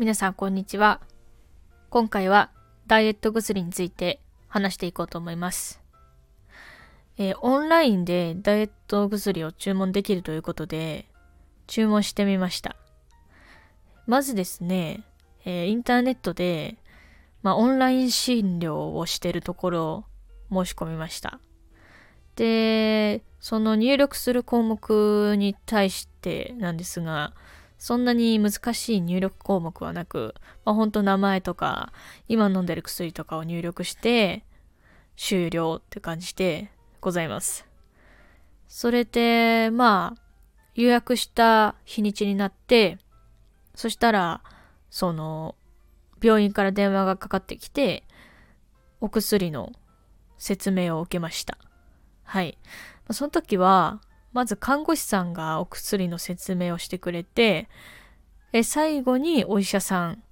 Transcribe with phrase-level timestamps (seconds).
[0.00, 1.02] 皆さんこんにちは。
[1.90, 2.50] 今回は
[2.86, 5.82] ダイエット薬について話していこうと思います。
[7.18, 11.04] えー、オンラインでダイエット薬を注文できるということで
[11.66, 12.76] 注文してみました。
[14.06, 15.04] まずですね、
[15.44, 16.78] えー、インターネットで、
[17.42, 20.06] まあ、オンライン診療をしてるところ
[20.50, 21.40] を申し込みました。
[22.36, 27.34] で、その入力する項目に対してなんですが、
[27.80, 30.34] そんなに難しい入力項目はなく、
[30.66, 31.94] まあ、ほんと名前とか、
[32.28, 34.44] 今飲んでる薬とかを入力して、
[35.16, 37.66] 終了って感じでございます。
[38.68, 40.22] それで、まあ、
[40.74, 42.98] 予約した日にちになって、
[43.74, 44.42] そしたら、
[44.90, 45.56] その、
[46.22, 48.04] 病院から電話がかかってきて、
[49.00, 49.72] お薬の
[50.36, 51.56] 説明を受けました。
[52.24, 52.58] はい。
[53.10, 54.02] その時は、
[54.32, 57.68] まず看護師さんがお薬の説明をしてくれて、
[58.52, 60.22] え最後にお医者さん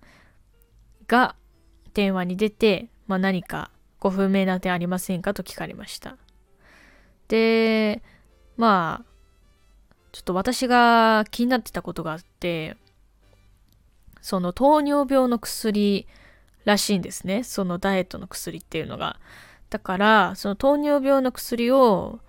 [1.07, 1.37] が
[1.95, 6.17] 電話に出て、まあ、何かご不明な点ありませんかと聞かれました。
[7.29, 8.03] で、
[8.57, 9.09] まあ、
[10.13, 12.77] ちょっと私が気になってたことがあって、
[14.21, 16.07] その糖尿病の薬
[16.65, 17.45] らしいんですね。
[17.45, 19.19] そのダイエットの薬っていうのが。
[19.71, 22.21] だから、その糖尿病の薬を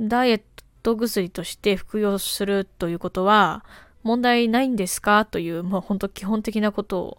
[0.00, 0.42] ダイエッ
[0.84, 3.64] ト薬として服用するということは
[4.02, 7.18] 問題ないんですかという、もう本当基本的なこと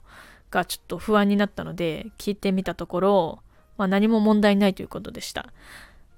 [0.51, 3.39] がちょっと不安になったので聞いてみたところ、
[3.77, 5.47] まあ、何も問題ないということでした。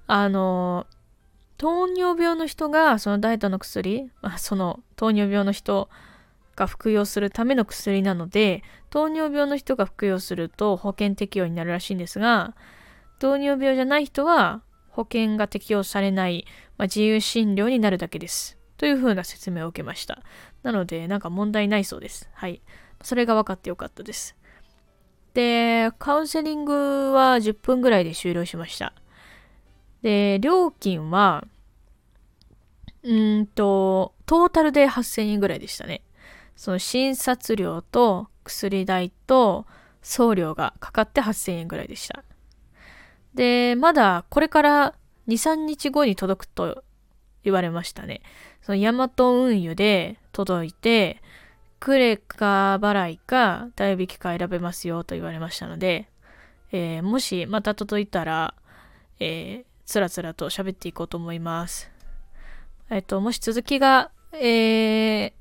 [0.06, 0.86] あの、
[1.56, 5.88] 糖尿病の人がそのダイエットの薬、まあ、その糖尿病の人
[6.54, 12.54] が服用するための薬なので、糖尿病の人が服用すると保険適用になるらしいんですが、
[13.18, 14.60] 糖尿病じゃない人は
[14.98, 16.44] 保険が適用されない、
[16.76, 18.58] まあ、自由診療になるだけです。
[18.78, 20.24] というふうな説明を受けました。
[20.64, 22.28] なので、なんか問題ないそうです。
[22.32, 22.60] はい。
[23.04, 24.34] それが分かってよかったです。
[25.34, 28.92] で、カウンセリングは10分ぐらいで終了しました。
[30.02, 31.46] で、料金は、
[33.04, 36.02] うんと、トータルで8000円ぐらいでしたね。
[36.56, 39.64] その診察料と薬代と
[40.02, 42.24] 送料がかかって8000円ぐらいでした。
[43.34, 44.94] で、まだこれから
[45.28, 46.82] 2、3日後に届くと
[47.44, 48.22] 言われましたね。
[48.62, 51.22] そのヤマト運輸で届いて、
[51.80, 56.08] クレカ払いか代引きか選べますよと言われましたので、
[56.72, 58.54] えー、もしまた届いたら、
[59.20, 61.90] えー、つらつらと喋っていこうと思います。
[62.90, 65.32] えっ、と、もし続きが、えー、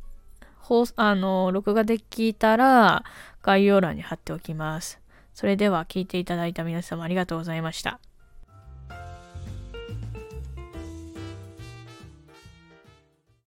[0.60, 3.04] 放あの、録画できたら
[3.42, 5.00] 概要欄に貼っておきます。
[5.38, 8.00] それでは聞いていただいた皆様ありがとうございました。